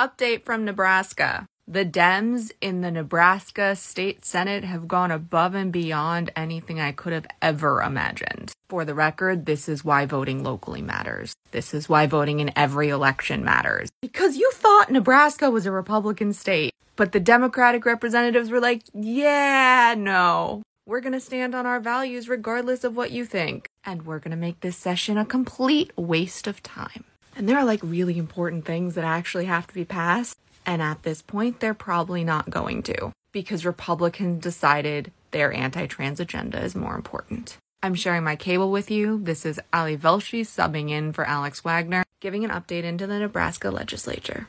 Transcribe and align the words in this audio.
Update 0.00 0.46
from 0.46 0.64
Nebraska. 0.64 1.44
The 1.68 1.84
Dems 1.84 2.52
in 2.62 2.80
the 2.80 2.90
Nebraska 2.90 3.76
State 3.76 4.24
Senate 4.24 4.64
have 4.64 4.88
gone 4.88 5.10
above 5.10 5.54
and 5.54 5.70
beyond 5.70 6.32
anything 6.34 6.80
I 6.80 6.92
could 6.92 7.12
have 7.12 7.26
ever 7.42 7.82
imagined. 7.82 8.50
For 8.70 8.86
the 8.86 8.94
record, 8.94 9.44
this 9.44 9.68
is 9.68 9.84
why 9.84 10.06
voting 10.06 10.42
locally 10.42 10.80
matters. 10.80 11.34
This 11.50 11.74
is 11.74 11.86
why 11.86 12.06
voting 12.06 12.40
in 12.40 12.50
every 12.56 12.88
election 12.88 13.44
matters. 13.44 13.90
Because 14.00 14.38
you 14.38 14.50
thought 14.54 14.90
Nebraska 14.90 15.50
was 15.50 15.66
a 15.66 15.70
Republican 15.70 16.32
state, 16.32 16.72
but 16.96 17.12
the 17.12 17.20
Democratic 17.20 17.84
representatives 17.84 18.50
were 18.50 18.58
like, 18.58 18.80
yeah, 18.94 19.94
no. 19.98 20.62
We're 20.86 21.02
going 21.02 21.12
to 21.12 21.20
stand 21.20 21.54
on 21.54 21.66
our 21.66 21.78
values 21.78 22.26
regardless 22.26 22.84
of 22.84 22.96
what 22.96 23.10
you 23.10 23.26
think. 23.26 23.68
And 23.84 24.06
we're 24.06 24.18
going 24.18 24.30
to 24.30 24.36
make 24.38 24.60
this 24.60 24.78
session 24.78 25.18
a 25.18 25.26
complete 25.26 25.92
waste 25.98 26.46
of 26.46 26.62
time. 26.62 27.04
And 27.40 27.48
there 27.48 27.56
are 27.56 27.64
like 27.64 27.80
really 27.82 28.18
important 28.18 28.66
things 28.66 28.96
that 28.96 29.04
actually 29.04 29.46
have 29.46 29.66
to 29.66 29.72
be 29.72 29.86
passed. 29.86 30.36
And 30.66 30.82
at 30.82 31.04
this 31.04 31.22
point, 31.22 31.58
they're 31.58 31.72
probably 31.72 32.22
not 32.22 32.50
going 32.50 32.82
to 32.82 33.12
because 33.32 33.64
Republicans 33.64 34.42
decided 34.42 35.10
their 35.30 35.50
anti 35.50 35.86
trans 35.86 36.20
agenda 36.20 36.62
is 36.62 36.74
more 36.74 36.94
important. 36.94 37.56
I'm 37.82 37.94
sharing 37.94 38.24
my 38.24 38.36
cable 38.36 38.70
with 38.70 38.90
you. 38.90 39.18
This 39.22 39.46
is 39.46 39.58
Ali 39.72 39.96
Velshi 39.96 40.42
subbing 40.42 40.90
in 40.90 41.14
for 41.14 41.24
Alex 41.24 41.64
Wagner, 41.64 42.04
giving 42.20 42.44
an 42.44 42.50
update 42.50 42.82
into 42.82 43.06
the 43.06 43.18
Nebraska 43.18 43.70
legislature. 43.70 44.46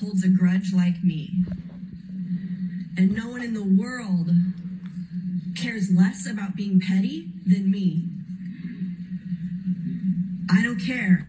Holds 0.00 0.24
a 0.24 0.28
grudge 0.28 0.72
like 0.74 1.04
me. 1.04 1.44
And 2.98 3.12
no 3.12 3.28
one 3.28 3.42
in 3.44 3.54
the 3.54 3.62
world 3.62 4.30
cares 5.56 5.92
less 5.94 6.28
about 6.28 6.56
being 6.56 6.80
petty 6.80 7.28
than 7.46 7.70
me. 7.70 8.08
I 10.50 10.64
don't 10.64 10.80
care. 10.80 11.28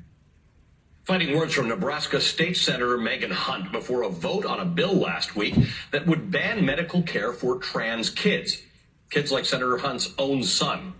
Fighting 1.07 1.37
words 1.37 1.53
from 1.53 1.69
Nebraska 1.69 2.19
State 2.19 2.57
Senator 2.57 2.97
Megan 2.97 3.31
Hunt 3.31 3.71
before 3.71 4.01
a 4.01 4.09
vote 4.09 4.45
on 4.45 4.59
a 4.59 4.65
bill 4.65 4.93
last 4.93 5.37
week 5.37 5.55
that 5.91 6.05
would 6.05 6.31
ban 6.31 6.65
medical 6.65 7.01
care 7.01 7.31
for 7.31 7.59
trans 7.59 8.09
kids. 8.09 8.61
Kids 9.09 9.31
like 9.31 9.45
Senator 9.45 9.77
Hunt's 9.77 10.13
own 10.17 10.43
son. 10.43 10.95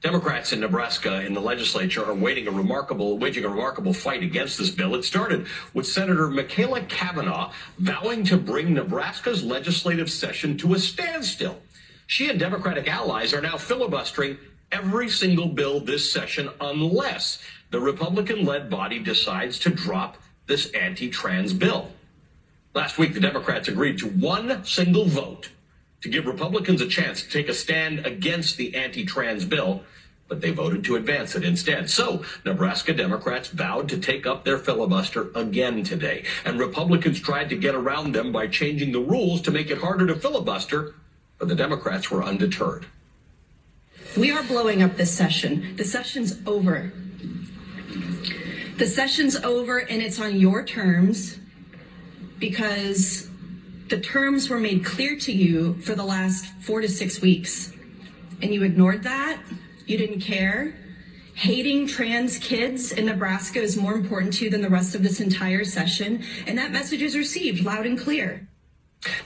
Democrats 0.00 0.52
in 0.52 0.60
Nebraska 0.60 1.26
in 1.26 1.34
the 1.34 1.40
legislature 1.40 2.04
are 2.04 2.14
waging 2.14 2.46
a 2.46 2.52
remarkable, 2.52 3.18
waging 3.18 3.44
a 3.44 3.48
remarkable 3.48 3.92
fight 3.92 4.22
against 4.22 4.58
this 4.58 4.70
bill. 4.70 4.94
It 4.94 5.02
started 5.02 5.48
with 5.74 5.88
Senator 5.88 6.28
Machaela 6.28 6.88
Cavanaugh 6.88 7.50
vowing 7.80 8.22
to 8.26 8.36
bring 8.36 8.74
Nebraska's 8.74 9.42
legislative 9.42 10.08
session 10.08 10.56
to 10.58 10.74
a 10.74 10.78
standstill. 10.78 11.58
She 12.06 12.30
and 12.30 12.38
Democratic 12.38 12.86
allies 12.86 13.34
are 13.34 13.40
now 13.40 13.56
filibustering 13.56 14.38
every 14.72 15.08
single 15.08 15.48
bill 15.48 15.80
this 15.80 16.12
session 16.12 16.48
unless 16.60 17.38
the 17.70 17.80
Republican 17.80 18.44
led 18.44 18.70
body 18.70 18.98
decides 18.98 19.58
to 19.60 19.70
drop 19.70 20.18
this 20.46 20.70
anti 20.72 21.10
trans 21.10 21.52
bill. 21.52 21.90
Last 22.74 22.98
week, 22.98 23.14
the 23.14 23.20
Democrats 23.20 23.68
agreed 23.68 23.98
to 23.98 24.08
one 24.08 24.64
single 24.64 25.04
vote 25.04 25.50
to 26.00 26.08
give 26.08 26.26
Republicans 26.26 26.80
a 26.80 26.86
chance 26.86 27.22
to 27.22 27.28
take 27.28 27.48
a 27.48 27.54
stand 27.54 28.06
against 28.06 28.56
the 28.56 28.74
anti 28.74 29.04
trans 29.04 29.44
bill, 29.44 29.82
but 30.28 30.40
they 30.40 30.50
voted 30.50 30.84
to 30.84 30.96
advance 30.96 31.34
it 31.34 31.44
instead. 31.44 31.90
So, 31.90 32.24
Nebraska 32.44 32.92
Democrats 32.92 33.48
vowed 33.48 33.88
to 33.90 33.98
take 33.98 34.26
up 34.26 34.44
their 34.44 34.58
filibuster 34.58 35.30
again 35.34 35.82
today, 35.82 36.24
and 36.44 36.58
Republicans 36.58 37.20
tried 37.20 37.48
to 37.50 37.56
get 37.56 37.74
around 37.74 38.12
them 38.12 38.32
by 38.32 38.46
changing 38.46 38.92
the 38.92 39.00
rules 39.00 39.42
to 39.42 39.50
make 39.50 39.70
it 39.70 39.78
harder 39.78 40.06
to 40.06 40.14
filibuster, 40.14 40.94
but 41.38 41.48
the 41.48 41.54
Democrats 41.54 42.10
were 42.10 42.22
undeterred. 42.22 42.86
We 44.16 44.30
are 44.30 44.42
blowing 44.42 44.82
up 44.82 44.96
this 44.96 45.16
session. 45.16 45.76
The 45.76 45.84
session's 45.84 46.38
over. 46.46 46.92
The 48.76 48.86
session's 48.86 49.36
over 49.36 49.78
and 49.78 50.02
it's 50.02 50.20
on 50.20 50.36
your 50.36 50.64
terms 50.64 51.38
because 52.38 53.28
the 53.88 54.00
terms 54.00 54.48
were 54.48 54.58
made 54.60 54.84
clear 54.84 55.16
to 55.18 55.32
you 55.32 55.74
for 55.82 55.94
the 55.94 56.04
last 56.04 56.46
four 56.60 56.80
to 56.80 56.88
six 56.88 57.20
weeks. 57.20 57.72
And 58.42 58.52
you 58.52 58.62
ignored 58.62 59.02
that. 59.04 59.42
You 59.86 59.98
didn't 59.98 60.20
care. 60.20 60.74
Hating 61.34 61.86
trans 61.86 62.38
kids 62.38 62.92
in 62.92 63.06
Nebraska 63.06 63.60
is 63.60 63.76
more 63.76 63.94
important 63.94 64.34
to 64.34 64.44
you 64.44 64.50
than 64.50 64.60
the 64.60 64.68
rest 64.68 64.94
of 64.94 65.02
this 65.02 65.20
entire 65.20 65.64
session. 65.64 66.24
And 66.46 66.58
that 66.58 66.72
message 66.72 67.02
is 67.02 67.16
received 67.16 67.64
loud 67.64 67.86
and 67.86 67.98
clear. 67.98 68.48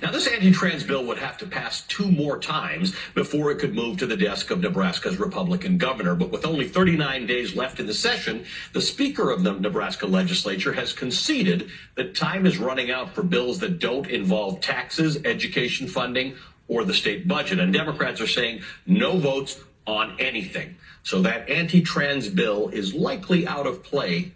Now, 0.03 0.10
this 0.10 0.27
anti-trans 0.27 0.84
bill 0.84 1.05
would 1.06 1.19
have 1.19 1.38
to 1.38 1.47
pass 1.47 1.81
two 1.83 2.10
more 2.10 2.38
times 2.38 2.94
before 3.15 3.50
it 3.50 3.59
could 3.59 3.75
move 3.75 3.99
to 3.99 4.06
the 4.06 4.16
desk 4.16 4.50
of 4.50 4.60
Nebraska's 4.60 5.19
Republican 5.19 5.78
governor. 5.78 6.15
But 6.15 6.31
with 6.31 6.44
only 6.44 6.69
39 6.69 7.27
days 7.27 7.56
left 7.56 7.81
in 7.81 7.87
the 7.87 7.94
session, 7.94 8.44
the 8.75 8.83
Speaker 8.83 9.31
of 9.31 9.44
the 9.44 9.53
Nebraska 9.53 10.06
legislature 10.06 10.75
has 10.75 10.93
conceded 10.93 11.71
that 11.94 12.15
time 12.15 12.44
is 12.44 12.59
running 12.59 12.91
out 12.91 13.15
for 13.15 13.22
bills 13.22 13.60
that 13.60 13.78
don't 13.78 14.09
involve 14.09 14.60
taxes, 14.60 15.19
education 15.25 15.89
funding, 15.89 16.37
or 16.69 16.84
the 16.84 16.94
state 16.94 17.27
budget. 17.27 17.59
And 17.59 17.72
Democrats 17.72 18.21
are 18.21 18.27
saying 18.27 18.62
no 18.87 19.16
votes 19.16 19.59
on 19.87 20.16
anything. 20.19 20.77
So 21.03 21.22
that 21.22 21.49
anti-trans 21.49 22.28
bill 22.28 22.69
is 22.69 22.94
likely 22.94 23.47
out 23.47 23.66
of 23.66 23.83
play 23.83 24.33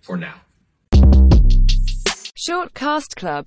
for 0.00 0.16
now. 0.16 0.40
Short 2.34 2.72
Cast 2.72 3.16
Club 3.16 3.46